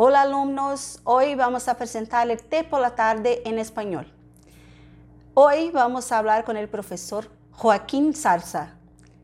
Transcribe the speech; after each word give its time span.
Hola 0.00 0.20
alumnos, 0.20 1.00
hoy 1.02 1.34
vamos 1.34 1.66
a 1.66 1.74
presentar 1.74 2.30
el 2.30 2.40
té 2.40 2.62
por 2.62 2.80
la 2.80 2.94
tarde 2.94 3.42
en 3.44 3.58
español. 3.58 4.06
Hoy 5.34 5.72
vamos 5.72 6.12
a 6.12 6.18
hablar 6.18 6.44
con 6.44 6.56
el 6.56 6.68
profesor 6.68 7.28
Joaquín 7.50 8.14
Zarza. 8.14 8.76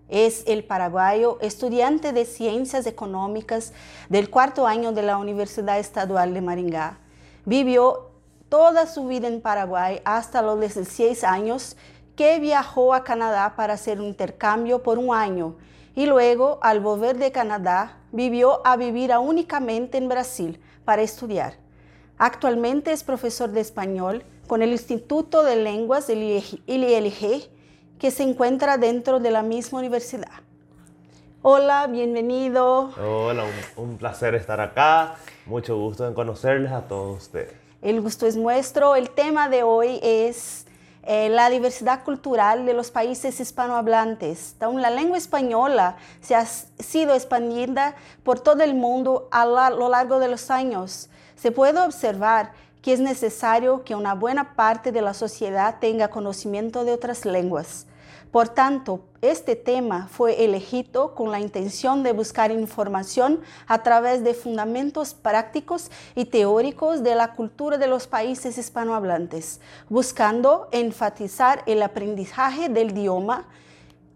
Es 0.09 0.43
el 0.49 0.65
paraguayo 0.65 1.39
estudiante 1.41 2.13
de 2.13 2.25
Ciencias 2.25 2.87
Económicas 2.87 3.73
del 4.09 4.31
cuarto 4.31 4.67
año 4.67 4.91
de 4.91 5.05
la 5.05 5.17
Universidad 5.17 5.79
Estadual 5.79 6.35
de 6.35 6.41
Maringá. 6.41 6.99
Vivió 7.45 8.11
toda 8.49 8.89
su 8.89 9.07
vida 9.07 9.29
en 9.29 9.43
Paraguay 9.43 10.03
hasta 10.05 10.43
los 10.43 10.59
16 10.59 11.23
años 11.23 11.77
que 12.17 12.41
viajó 12.41 12.95
a 12.95 13.05
Canadá 13.05 13.55
para 13.55 13.75
hacer 13.75 14.01
un 14.01 14.07
intercambio 14.07 14.83
por 14.83 14.99
un 14.99 15.15
año 15.15 15.55
y 15.95 16.07
luego, 16.07 16.59
al 16.63 16.81
volver 16.81 17.19
de 17.19 17.33
Canadá, 17.33 17.99
vivió 18.13 18.67
a 18.67 18.77
vivir 18.77 19.13
únicamente 19.17 19.99
en 19.99 20.09
Brasil 20.09 20.61
para 20.85 21.03
estudiar. 21.03 21.55
Actualmente 22.19 22.93
es 22.93 23.05
profesor 23.05 23.51
de 23.51 23.61
español 23.61 24.25
con 24.47 24.63
el 24.63 24.71
Instituto 24.71 25.43
de 25.43 25.57
Lenguas 25.57 26.07
del 26.07 26.43
ILG, 26.67 27.49
que 27.99 28.11
se 28.11 28.23
encuentra 28.23 28.77
dentro 28.77 29.21
de 29.21 29.31
la 29.31 29.43
misma 29.43 29.79
universidad. 29.79 30.43
Hola, 31.43 31.87
bienvenido. 31.87 32.91
Hola, 32.99 33.45
un, 33.77 33.85
un 33.91 33.97
placer 33.99 34.35
estar 34.35 34.61
acá. 34.61 35.17
Mucho 35.47 35.77
gusto 35.77 36.07
en 36.09 36.15
conocerles 36.15 36.73
a 36.73 36.83
todos 36.83 37.23
ustedes. 37.23 37.53
El 37.83 38.01
gusto 38.01 38.27
es 38.27 38.37
nuestro. 38.37 38.97
El 38.97 39.11
tema 39.11 39.49
de 39.49 39.63
hoy 39.63 40.01
es 40.03 40.67
eh, 41.07 41.29
la 41.29 41.51
diversidad 41.51 42.03
cultural 42.03 42.65
de 42.65 42.73
los 42.73 42.91
países 42.91 43.39
hispanohablantes. 43.39 44.57
la 44.61 44.91
lengua 44.91 45.19
española 45.19 45.97
se 46.23 46.35
ha 46.35 46.47
sido 46.47 47.15
expandida 47.15 47.95
por 48.23 48.41
todo 48.41 48.63
el 48.63 48.75
mundo 48.75 49.29
a 49.31 49.45
lo 49.45 49.89
largo 49.91 50.19
de 50.19 50.29
los 50.29 50.51
años. 50.51 51.11
Se 51.37 51.53
puede 51.53 51.81
observar 51.81 52.53
que 52.81 52.93
es 52.95 53.01
necesario 53.01 53.85
que 53.85 53.95
una 53.95 54.15
buena 54.15 54.55
parte 54.55 54.93
de 54.93 55.03
la 55.03 55.15
sociedad 55.15 55.77
tenga 55.79 56.09
conocimiento 56.09 56.85
de 56.85 56.93
otras 56.93 57.25
lenguas. 57.25 57.87
Por 58.35 58.49
tanto, 58.49 58.99
este 59.21 59.55
tema 59.55 60.09
fue 60.11 60.45
elegido 60.45 61.15
con 61.15 61.31
la 61.31 61.39
intención 61.39 62.03
de 62.03 62.11
buscar 62.11 62.51
información 62.51 63.41
a 63.69 63.85
través 63.85 64.25
de 64.25 64.35
fundamentos 64.35 65.15
prácticos 65.15 65.89
y 66.17 66.25
teóricos 66.25 67.05
de 67.05 67.15
la 67.15 67.35
cultura 67.35 67.79
de 67.79 67.87
los 67.87 68.09
países 68.09 68.59
hispanohablantes, 68.59 69.61
buscando 69.89 70.67
enfatizar 70.73 71.63
el 71.67 71.81
aprendizaje 71.81 72.69
del 72.69 72.91
idioma 72.91 73.47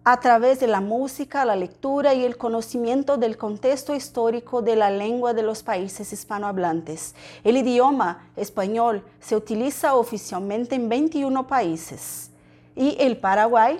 a 0.02 0.18
través 0.18 0.58
de 0.58 0.66
la 0.66 0.80
música, 0.80 1.44
la 1.44 1.54
lectura 1.54 2.12
y 2.12 2.24
el 2.24 2.36
conocimiento 2.36 3.18
del 3.18 3.36
contexto 3.36 3.94
histórico 3.94 4.62
de 4.62 4.74
la 4.74 4.90
lengua 4.90 5.32
de 5.32 5.44
los 5.44 5.62
países 5.62 6.12
hispanohablantes. 6.12 7.14
El 7.44 7.56
idioma 7.56 8.28
español 8.34 9.04
se 9.20 9.36
utiliza 9.36 9.94
oficialmente 9.94 10.74
en 10.74 10.88
21 10.88 11.46
países 11.46 12.32
y 12.74 12.96
el 12.98 13.16
Paraguay 13.18 13.78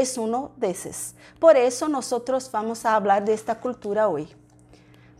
es 0.00 0.18
uno 0.18 0.50
de 0.56 0.70
esos. 0.70 1.14
Por 1.38 1.56
eso 1.56 1.88
nosotros 1.88 2.50
vamos 2.52 2.84
a 2.84 2.96
hablar 2.96 3.24
de 3.24 3.32
esta 3.32 3.54
cultura 3.54 4.08
hoy. 4.08 4.28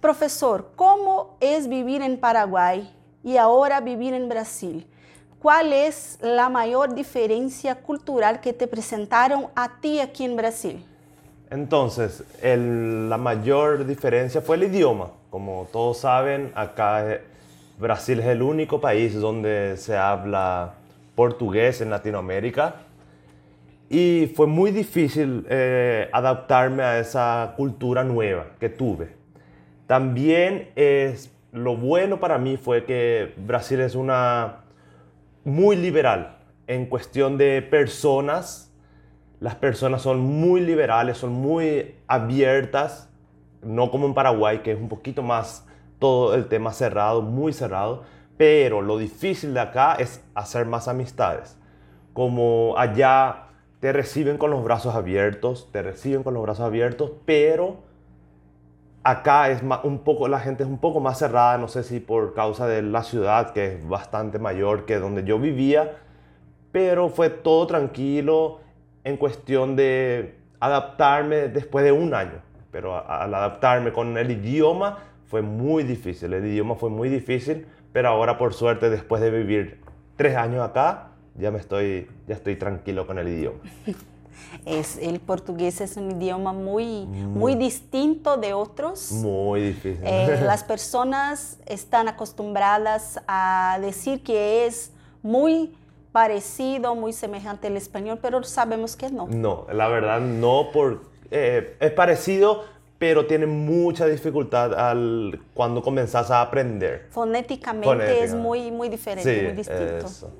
Profesor, 0.00 0.72
¿cómo 0.74 1.36
es 1.40 1.68
vivir 1.68 2.02
en 2.02 2.18
Paraguay 2.18 2.92
y 3.22 3.36
ahora 3.36 3.80
vivir 3.80 4.12
en 4.14 4.28
Brasil? 4.28 4.86
¿Cuál 5.38 5.72
es 5.72 6.18
la 6.20 6.48
mayor 6.48 6.94
diferencia 6.94 7.76
cultural 7.76 8.40
que 8.40 8.52
te 8.52 8.66
presentaron 8.66 9.46
a 9.54 9.80
ti 9.80 10.00
aquí 10.00 10.24
en 10.24 10.36
Brasil? 10.36 10.84
Entonces, 11.50 12.24
la 12.42 13.16
mayor 13.16 13.86
diferencia 13.86 14.40
fue 14.40 14.56
el 14.56 14.64
idioma. 14.64 15.10
Como 15.30 15.68
todos 15.70 15.98
saben, 15.98 16.50
acá 16.56 17.20
Brasil 17.78 18.18
es 18.20 18.26
el 18.26 18.42
único 18.42 18.80
país 18.80 19.14
donde 19.14 19.76
se 19.76 19.96
habla 19.96 20.74
portugués 21.14 21.80
en 21.80 21.90
Latinoamérica 21.90 22.76
y 23.88 24.32
fue 24.34 24.46
muy 24.46 24.70
difícil 24.70 25.46
eh, 25.48 26.08
adaptarme 26.12 26.82
a 26.82 26.98
esa 26.98 27.54
cultura 27.56 28.02
nueva 28.02 28.46
que 28.58 28.68
tuve. 28.68 29.16
También 29.86 30.70
lo 31.52 31.76
bueno 31.76 32.18
para 32.18 32.38
mí 32.38 32.56
fue 32.56 32.84
que 32.84 33.34
Brasil 33.36 33.80
es 33.80 33.94
una 33.94 34.64
muy 35.44 35.76
liberal 35.76 36.38
en 36.66 36.86
cuestión 36.86 37.36
de 37.36 37.62
personas. 37.62 38.72
Las 39.40 39.54
personas 39.56 40.02
son 40.02 40.20
muy 40.20 40.62
liberales, 40.62 41.18
son 41.18 41.32
muy 41.32 41.96
abiertas, 42.06 43.10
no 43.62 43.90
como 43.90 44.06
en 44.06 44.14
Paraguay, 44.14 44.60
que 44.60 44.72
es 44.72 44.78
un 44.78 44.88
poquito 44.88 45.22
más 45.22 45.66
todo 45.98 46.34
el 46.34 46.46
tema 46.46 46.72
cerrado, 46.72 47.20
muy 47.22 47.52
cerrado. 47.52 48.02
Pero 48.36 48.82
lo 48.82 48.98
difícil 48.98 49.54
de 49.54 49.60
acá 49.60 49.94
es 49.94 50.24
hacer 50.34 50.66
más 50.66 50.88
amistades. 50.88 51.58
Como 52.14 52.74
allá 52.76 53.43
te 53.84 53.92
reciben 53.92 54.38
con 54.38 54.50
los 54.50 54.64
brazos 54.64 54.94
abiertos, 54.94 55.68
te 55.70 55.82
reciben 55.82 56.22
con 56.22 56.32
los 56.32 56.42
brazos 56.42 56.64
abiertos, 56.64 57.12
pero 57.26 57.82
acá 59.02 59.50
es 59.50 59.60
un 59.82 59.98
poco, 59.98 60.26
la 60.26 60.40
gente 60.40 60.62
es 60.62 60.68
un 60.70 60.78
poco 60.78 61.00
más 61.00 61.18
cerrada, 61.18 61.58
no 61.58 61.68
sé 61.68 61.82
si 61.82 62.00
por 62.00 62.32
causa 62.32 62.66
de 62.66 62.80
la 62.80 63.02
ciudad, 63.02 63.52
que 63.52 63.74
es 63.74 63.86
bastante 63.86 64.38
mayor 64.38 64.86
que 64.86 64.98
donde 64.98 65.22
yo 65.24 65.38
vivía, 65.38 65.98
pero 66.72 67.10
fue 67.10 67.28
todo 67.28 67.66
tranquilo 67.66 68.60
en 69.04 69.18
cuestión 69.18 69.76
de 69.76 70.38
adaptarme 70.60 71.48
después 71.48 71.84
de 71.84 71.92
un 71.92 72.14
año. 72.14 72.40
Pero 72.70 73.06
al 73.06 73.34
adaptarme 73.34 73.92
con 73.92 74.16
el 74.16 74.30
idioma 74.30 75.00
fue 75.26 75.42
muy 75.42 75.82
difícil, 75.82 76.32
el 76.32 76.46
idioma 76.46 76.74
fue 76.76 76.88
muy 76.88 77.10
difícil, 77.10 77.66
pero 77.92 78.08
ahora 78.08 78.38
por 78.38 78.54
suerte 78.54 78.88
después 78.88 79.20
de 79.20 79.30
vivir 79.30 79.82
tres 80.16 80.36
años 80.36 80.62
acá, 80.62 81.08
ya 81.36 81.50
me 81.50 81.58
estoy, 81.58 82.08
ya 82.26 82.34
estoy 82.34 82.56
tranquilo 82.56 83.06
con 83.06 83.18
el 83.18 83.28
idioma. 83.28 83.58
Es, 84.66 84.98
el 84.98 85.20
portugués 85.20 85.80
es 85.80 85.96
un 85.96 86.10
idioma 86.12 86.52
muy, 86.52 87.06
muy, 87.06 87.54
distinto 87.54 88.36
de 88.36 88.52
otros. 88.52 89.12
Muy 89.12 89.62
difícil. 89.62 90.02
Eh, 90.04 90.40
las 90.44 90.64
personas 90.64 91.58
están 91.66 92.08
acostumbradas 92.08 93.20
a 93.26 93.78
decir 93.80 94.22
que 94.22 94.66
es 94.66 94.92
muy 95.22 95.74
parecido, 96.12 96.94
muy 96.94 97.12
semejante 97.12 97.66
al 97.66 97.76
español, 97.76 98.18
pero 98.22 98.42
sabemos 98.44 98.96
que 98.96 99.10
no. 99.10 99.26
No, 99.28 99.66
la 99.72 99.88
verdad 99.88 100.20
no, 100.20 100.70
por, 100.72 101.02
eh, 101.30 101.76
es 101.80 101.90
parecido, 101.92 102.64
pero 102.98 103.26
tiene 103.26 103.46
mucha 103.46 104.06
dificultad 104.06 104.72
al, 104.74 105.40
cuando 105.52 105.82
comenzás 105.82 106.30
a 106.30 106.40
aprender. 106.40 107.08
Fonéticamente, 107.10 108.22
es 108.22 108.34
muy, 108.34 108.70
muy 108.70 108.88
diferente, 108.88 109.42
muy 109.42 109.52
distinto. 109.52 110.06
Eso. 110.06 110.30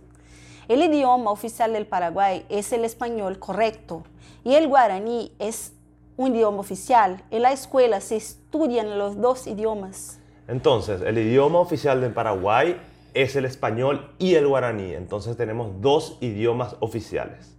El 0.67 0.83
idioma 0.83 1.31
oficial 1.31 1.75
del 1.75 1.87
Paraguay 1.87 2.47
es 2.49 2.73
el 2.73 2.87
español 2.87 3.39
correcto 3.39 4.03
y 4.45 4.55
el 4.55 4.67
guaraní 4.67 5.31
es 5.39 5.75
un 6.17 6.35
idioma 6.35 6.61
oficial. 6.61 7.23
En 7.31 7.43
la 7.43 7.53
escuela 7.53 8.01
se 8.01 8.17
estudian 8.17 8.99
los 8.99 9.21
dos 9.21 9.47
idiomas. 9.47 10.21
Entonces, 10.49 11.03
el 11.03 11.19
idioma 11.19 11.59
oficial 11.59 12.01
del 12.01 12.15
Paraguay 12.15 12.81
es 13.13 13.37
el 13.37 13.45
español 13.45 14.15
y 14.19 14.37
el 14.37 14.47
guaraní. 14.47 14.95
Entonces 14.95 15.37
tenemos 15.37 15.83
dos 15.83 16.17
idiomas 16.23 16.77
oficiales. 16.81 17.59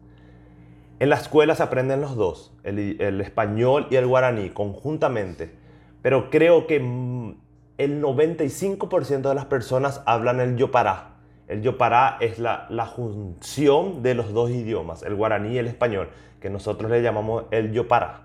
En 1.00 1.10
la 1.10 1.18
escuela 1.18 1.54
se 1.54 1.62
aprenden 1.62 2.02
los 2.02 2.16
dos, 2.16 2.54
el, 2.64 3.22
español 3.22 3.86
y 3.92 3.98
el 3.98 4.08
guaraní 4.08 4.50
conjuntamente. 4.50 5.54
Pero 6.02 6.32
creo 6.32 6.66
que 6.66 6.80
mm, 6.80 7.36
el 7.78 8.02
95% 8.02 9.30
de 9.30 9.36
las 9.36 9.46
personas 9.46 10.02
hablan 10.08 10.40
el 10.40 10.56
yopará 10.56 11.15
el 11.48 11.62
yopará 11.62 12.18
es 12.20 12.40
la, 12.40 12.66
la 12.70 12.86
junción 12.86 14.02
de 14.02 14.16
los 14.16 14.34
dos 14.34 14.50
idiomas, 14.50 15.04
el 15.04 15.16
guaraní 15.16 15.54
y 15.54 15.58
el 15.58 15.68
español, 15.68 16.10
que 16.40 16.50
nosotros 16.50 16.90
le 16.90 17.02
llamamos 17.02 17.46
el 17.52 17.72
yopará. 17.72 18.22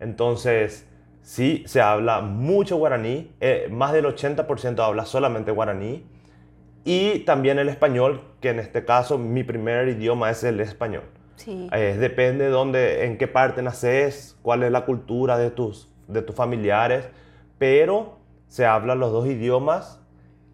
Entonces, 0.00 0.88
sí, 1.22 1.64
se 1.66 1.80
habla 1.80 2.20
mucho 2.20 2.76
guaraní, 2.76 3.32
eh, 3.40 3.68
más 3.70 3.92
del 3.92 4.06
80% 4.06 4.80
habla 4.80 5.04
solamente 5.04 5.50
guaraní, 5.50 6.06
y 6.84 7.20
también 7.20 7.58
el 7.58 7.68
español, 7.68 8.22
que 8.40 8.50
en 8.50 8.60
este 8.60 8.84
caso 8.84 9.16
mi 9.18 9.42
primer 9.42 9.88
idioma 9.88 10.30
es 10.30 10.44
el 10.44 10.60
español. 10.60 11.04
Sí. 11.36 11.68
Eh, 11.72 11.96
depende 11.98 12.48
dónde, 12.48 13.06
en 13.06 13.18
qué 13.18 13.26
parte 13.26 13.62
naces, 13.62 14.38
cuál 14.42 14.62
es 14.62 14.70
la 14.70 14.84
cultura 14.84 15.38
de 15.38 15.50
tus, 15.50 15.88
de 16.08 16.22
tus 16.22 16.36
familiares, 16.36 17.08
pero 17.58 18.18
se 18.48 18.66
hablan 18.66 19.00
los 19.00 19.10
dos 19.10 19.26
idiomas 19.26 20.03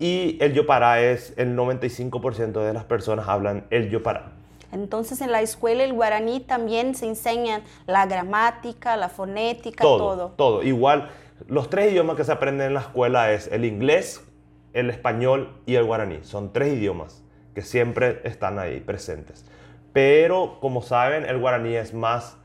y 0.00 0.38
el 0.40 0.54
yopará 0.54 1.00
es 1.02 1.34
el 1.36 1.54
95% 1.56 2.64
de 2.64 2.72
las 2.72 2.84
personas 2.84 3.28
hablan 3.28 3.66
el 3.70 3.90
yopará. 3.90 4.32
Entonces 4.72 5.20
en 5.20 5.30
la 5.30 5.42
escuela 5.42 5.84
el 5.84 5.92
guaraní 5.92 6.40
también 6.40 6.94
se 6.94 7.06
enseña 7.06 7.60
la 7.86 8.06
gramática, 8.06 8.96
la 8.96 9.10
fonética, 9.10 9.82
todo. 9.82 9.98
Todo, 9.98 10.28
todo. 10.30 10.62
Igual, 10.62 11.10
los 11.48 11.68
tres 11.68 11.92
idiomas 11.92 12.16
que 12.16 12.24
se 12.24 12.32
aprenden 12.32 12.68
en 12.68 12.74
la 12.74 12.80
escuela 12.80 13.32
es 13.32 13.48
el 13.48 13.64
inglés, 13.64 14.24
el 14.72 14.88
español 14.88 15.54
y 15.66 15.74
el 15.74 15.84
guaraní. 15.84 16.20
Son 16.22 16.52
tres 16.52 16.74
idiomas 16.74 17.22
que 17.54 17.62
siempre 17.62 18.22
están 18.24 18.58
ahí 18.58 18.80
presentes. 18.80 19.44
Pero 19.92 20.58
como 20.60 20.80
saben, 20.80 21.26
el 21.26 21.38
guaraní 21.38 21.74
es 21.74 21.92
más, 21.92 22.38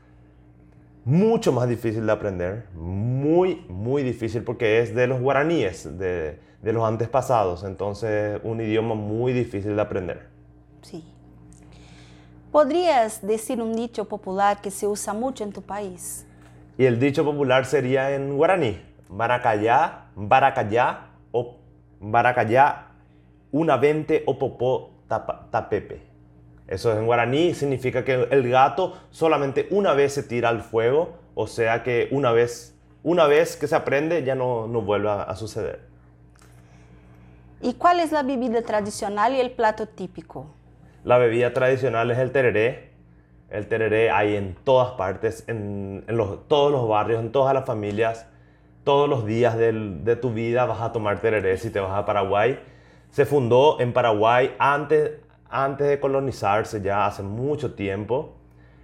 mucho 1.04 1.52
más 1.52 1.68
difícil 1.68 2.04
de 2.04 2.12
aprender. 2.12 2.66
Muy, 2.74 3.64
muy 3.68 4.02
difícil 4.02 4.42
porque 4.42 4.80
es 4.80 4.94
de 4.94 5.06
los 5.06 5.20
guaraníes, 5.20 5.96
de, 5.98 6.38
de 6.66 6.72
los 6.72 6.82
antepasados, 6.82 7.62
entonces 7.62 8.40
un 8.42 8.60
idioma 8.60 8.96
muy 8.96 9.32
difícil 9.32 9.76
de 9.76 9.82
aprender. 9.82 10.26
Sí. 10.82 11.04
¿Podrías 12.50 13.24
decir 13.24 13.62
un 13.62 13.76
dicho 13.76 14.06
popular 14.06 14.60
que 14.60 14.72
se 14.72 14.88
usa 14.88 15.14
mucho 15.14 15.44
en 15.44 15.52
tu 15.52 15.62
país? 15.62 16.26
Y 16.76 16.86
el 16.86 16.98
dicho 16.98 17.24
popular 17.24 17.66
sería 17.66 18.12
en 18.16 18.36
guaraní, 18.36 18.80
baracayá, 19.08 20.06
baracayá 20.16 21.10
o 21.30 21.58
baracayá, 22.00 22.88
una 23.52 23.76
vente 23.76 24.24
o 24.26 24.36
popó 24.36 24.90
tapepe. 25.06 26.02
Eso 26.66 26.98
en 26.98 27.06
guaraní 27.06 27.54
significa 27.54 28.04
que 28.04 28.26
el 28.28 28.50
gato 28.50 28.94
solamente 29.10 29.68
una 29.70 29.92
vez 29.92 30.14
se 30.14 30.24
tira 30.24 30.48
al 30.48 30.62
fuego, 30.62 31.14
o 31.36 31.46
sea 31.46 31.84
que 31.84 32.08
una 32.10 32.32
vez, 32.32 32.76
una 33.04 33.28
vez 33.28 33.56
que 33.56 33.68
se 33.68 33.76
aprende 33.76 34.24
ya 34.24 34.34
no, 34.34 34.66
no 34.66 34.82
vuelve 34.82 35.10
a, 35.10 35.22
a 35.22 35.36
suceder. 35.36 35.94
¿Y 37.60 37.74
cuál 37.74 38.00
es 38.00 38.12
la 38.12 38.22
bebida 38.22 38.62
tradicional 38.62 39.34
y 39.34 39.40
el 39.40 39.50
plato 39.50 39.86
típico? 39.86 40.46
La 41.04 41.18
bebida 41.18 41.52
tradicional 41.52 42.10
es 42.10 42.18
el 42.18 42.32
tereré. 42.32 42.90
El 43.48 43.68
tereré 43.68 44.10
hay 44.10 44.36
en 44.36 44.56
todas 44.64 44.92
partes, 44.92 45.44
en, 45.46 46.04
todos 46.48 46.72
los 46.72 46.88
barrios, 46.88 47.20
en 47.20 47.32
todas 47.32 47.54
las 47.54 47.64
familias. 47.64 48.26
Todos 48.84 49.08
los 49.08 49.24
días 49.24 49.56
de 49.56 50.16
tu 50.20 50.32
vida 50.32 50.64
vas 50.64 50.80
a 50.80 50.92
tomar 50.92 51.20
tereré 51.20 51.56
si 51.56 51.70
te 51.70 51.80
vas 51.80 51.92
a 51.92 52.04
Paraguay. 52.04 52.60
Se 53.10 53.24
fundó 53.24 53.80
en 53.80 53.92
Paraguay 53.92 54.54
antes, 54.58 55.12
antes 55.48 55.88
de 55.88 55.98
colonizarse, 55.98 56.82
ya 56.82 57.06
hace 57.06 57.22
mucho 57.22 57.74
tiempo. 57.74 58.36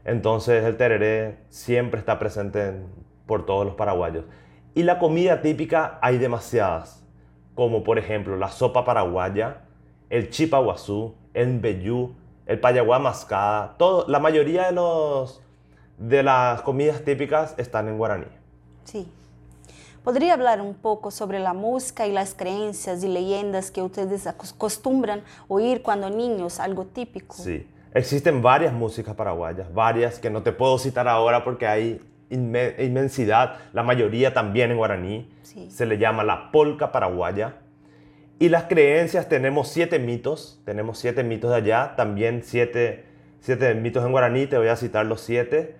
Entonces 0.04 0.64
el 0.64 0.76
tereré 0.76 1.38
siempre 1.50 2.00
está 2.00 2.18
presente 2.18 2.68
en, 2.68 2.86
por 3.26 3.46
todos 3.46 3.66
los 3.66 3.74
paraguayos. 3.74 4.24
Y 4.74 4.82
la 4.84 4.98
comida 4.98 5.42
típica 5.42 5.98
hay 6.00 6.18
demasiadas, 6.18 7.01
como 7.54 7.84
por 7.84 7.98
ejemplo 7.98 8.36
la 8.36 8.50
sopa 8.50 8.84
paraguaya, 8.84 9.62
el 10.10 10.30
chipaguazú, 10.30 11.14
el 11.34 11.48
mbeyú, 11.54 12.14
el 12.46 12.60
payaguá 12.60 12.98
mascada. 12.98 13.74
Todo, 13.78 14.06
la 14.08 14.18
mayoría 14.18 14.66
de, 14.66 14.72
los, 14.72 15.40
de 15.98 16.22
las 16.22 16.62
comidas 16.62 17.04
típicas 17.04 17.54
están 17.58 17.88
en 17.88 17.98
guaraní. 17.98 18.26
Sí. 18.84 19.08
¿Podría 20.04 20.34
hablar 20.34 20.60
un 20.60 20.74
poco 20.74 21.12
sobre 21.12 21.38
la 21.38 21.54
música 21.54 22.06
y 22.08 22.12
las 22.12 22.34
creencias 22.34 23.04
y 23.04 23.08
leyendas 23.08 23.70
que 23.70 23.82
ustedes 23.82 24.26
acostumbran 24.26 25.22
oír 25.46 25.80
cuando 25.80 26.10
niños, 26.10 26.58
algo 26.58 26.86
típico? 26.86 27.36
Sí, 27.36 27.68
existen 27.94 28.42
varias 28.42 28.72
músicas 28.72 29.14
paraguayas, 29.14 29.72
varias 29.72 30.18
que 30.18 30.28
no 30.28 30.42
te 30.42 30.50
puedo 30.50 30.76
citar 30.78 31.06
ahora 31.06 31.44
porque 31.44 31.68
hay 31.68 32.00
inmensidad, 32.32 33.56
la 33.72 33.82
mayoría 33.82 34.34
también 34.34 34.70
en 34.70 34.78
guaraní. 34.78 35.30
Sí. 35.42 35.70
Se 35.70 35.86
le 35.86 35.98
llama 35.98 36.24
la 36.24 36.50
polca 36.50 36.90
paraguaya. 36.90 37.56
Y 38.38 38.48
las 38.48 38.64
creencias, 38.64 39.28
tenemos 39.28 39.68
siete 39.68 39.98
mitos, 39.98 40.60
tenemos 40.64 40.98
siete 40.98 41.22
mitos 41.22 41.50
de 41.50 41.56
allá, 41.58 41.94
también 41.96 42.42
siete, 42.42 43.04
siete 43.40 43.74
mitos 43.74 44.04
en 44.04 44.10
guaraní, 44.10 44.46
te 44.46 44.58
voy 44.58 44.68
a 44.68 44.76
citar 44.76 45.06
los 45.06 45.20
siete. 45.20 45.76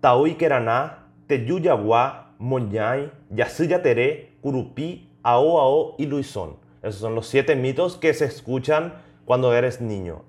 Taui 0.00 0.34
Keraná, 0.34 1.08
Teyuyaguá, 1.26 2.34
Moñay, 2.38 3.10
Yasuya 3.30 3.82
Teré, 3.82 4.36
Curupí, 4.42 5.10
Ao 5.22 5.58
Ao 5.58 5.94
y 5.98 6.06
Luisón. 6.06 6.56
Esos 6.82 7.00
son 7.00 7.14
los 7.14 7.26
siete 7.26 7.56
mitos 7.56 7.96
que 7.96 8.12
se 8.12 8.26
escuchan 8.26 8.94
cuando 9.24 9.54
eres 9.54 9.80
niño. 9.80 10.22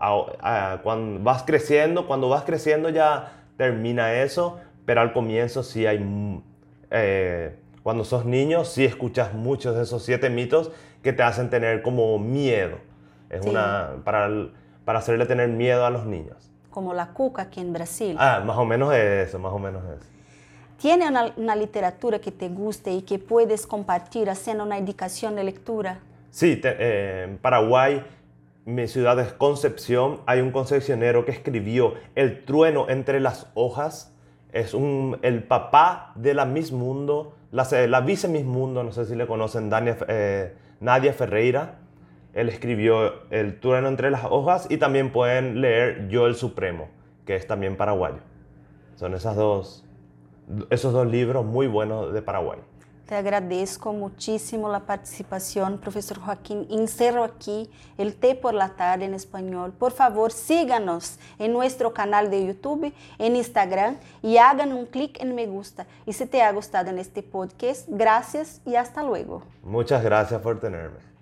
Cuando 0.81 1.21
vas 1.21 1.43
creciendo, 1.43 2.07
cuando 2.07 2.29
vas 2.29 2.43
creciendo 2.45 2.89
ya 2.89 3.43
termina 3.57 4.13
eso, 4.21 4.59
pero 4.85 5.01
al 5.01 5.13
comienzo 5.13 5.63
sí 5.63 5.85
hay... 5.85 6.41
Eh, 6.91 7.55
cuando 7.83 8.03
sos 8.03 8.25
niño 8.25 8.65
sí 8.65 8.83
escuchas 8.85 9.33
muchos 9.33 9.75
de 9.75 9.83
esos 9.83 10.03
siete 10.03 10.29
mitos 10.29 10.71
que 11.03 11.13
te 11.13 11.21
hacen 11.23 11.49
tener 11.49 11.81
como 11.81 12.17
miedo. 12.19 12.77
Es 13.29 13.43
Sí. 13.43 13.49
una... 13.49 13.97
Para, 14.03 14.29
para 14.85 14.99
hacerle 14.99 15.25
tener 15.25 15.49
miedo 15.49 15.85
a 15.85 15.89
los 15.89 16.05
niños. 16.05 16.51
Como 16.71 16.93
la 16.93 17.07
cuca 17.13 17.43
aquí 17.43 17.59
en 17.61 17.73
Brasil. 17.73 18.15
Ah, 18.19 18.41
más 18.45 18.57
o 18.57 18.65
menos 18.65 18.93
eso, 18.93 19.39
más 19.39 19.53
o 19.53 19.59
menos 19.59 19.83
eso. 19.85 20.09
¿Tiene 20.79 21.07
una, 21.07 21.33
una 21.37 21.55
literatura 21.55 22.19
que 22.19 22.31
te 22.31 22.49
guste 22.49 22.91
y 22.91 23.01
que 23.01 23.17
puedes 23.17 23.65
compartir 23.65 24.29
haciendo 24.29 24.63
una 24.63 24.77
indicación 24.77 25.35
de 25.35 25.43
lectura? 25.45 25.99
Sí, 26.31 26.57
te- 26.57 26.75
eh, 26.77 27.23
en 27.23 27.37
Paraguay, 27.37 28.03
mi 28.65 28.87
ciudad 28.87 29.17
es 29.19 29.31
Concepción, 29.31 30.19
hay 30.25 30.41
un 30.41 30.51
concepcionero 30.51 31.23
que 31.23 31.31
escribió 31.31 31.93
El 32.15 32.43
trueno 32.43 32.89
entre 32.89 33.19
las 33.21 33.47
hojas. 33.53 34.11
Es 34.55 34.73
un, 34.73 35.19
el 35.21 35.43
papá 35.43 36.13
de 36.15 36.33
la 36.33 36.45
Miss 36.45 36.71
Mundo, 36.71 37.33
la, 37.51 37.67
la 37.89 37.99
vice 37.99 38.29
Miss 38.29 38.45
Mundo, 38.45 38.83
no 38.85 38.93
sé 38.93 39.03
si 39.05 39.13
le 39.13 39.27
conocen, 39.27 39.69
Dania- 39.69 39.97
eh, 40.07 40.55
Nadia 40.79 41.11
Ferreira. 41.11 41.79
Él 42.33 42.47
escribió 42.47 43.29
El 43.31 43.59
trueno 43.59 43.89
entre 43.89 44.09
las 44.11 44.23
hojas 44.23 44.67
y 44.69 44.77
también 44.77 45.11
pueden 45.11 45.59
leer 45.59 46.07
Yo 46.07 46.25
el 46.25 46.35
Supremo, 46.35 46.87
que 47.25 47.35
es 47.35 47.47
también 47.47 47.75
paraguayo. 47.75 48.19
Son 48.95 49.13
esas 49.13 49.35
dos, 49.35 49.85
esos 50.69 50.93
dos 50.93 51.05
libros 51.05 51.45
muy 51.45 51.67
buenos 51.67 52.13
de 52.13 52.21
Paraguay. 52.21 52.59
Te 53.05 53.13
agradezco 53.13 53.93
muchísimo 53.93 54.67
la 54.67 54.79
participación, 54.79 55.77
profesor 55.77 56.19
Joaquín. 56.19 56.65
Encerro 56.71 57.23
aquí 57.23 57.69
el 57.99 58.15
té 58.15 58.33
por 58.33 58.55
la 58.55 58.69
tarde 58.69 59.05
en 59.05 59.13
español. 59.13 59.73
Por 59.73 59.91
favor, 59.91 60.31
síganos 60.31 61.19
en 61.37 61.53
nuestro 61.53 61.93
canal 61.93 62.31
de 62.31 62.47
YouTube, 62.47 62.91
en 63.19 63.35
Instagram 63.35 63.97
y 64.23 64.37
hagan 64.37 64.73
un 64.73 64.87
clic 64.87 65.21
en 65.21 65.35
me 65.35 65.45
gusta. 65.45 65.85
Y 66.07 66.13
si 66.13 66.25
te 66.25 66.41
ha 66.41 66.51
gustado 66.51 66.89
este 66.97 67.21
podcast, 67.21 67.87
gracias 67.87 68.59
y 68.65 68.75
hasta 68.75 69.03
luego. 69.03 69.43
Muchas 69.61 70.03
gracias 70.03 70.41
por 70.41 70.59
tenerme. 70.59 71.14